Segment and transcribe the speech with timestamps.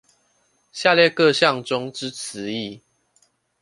[0.71, 2.81] 下列各項中之詞義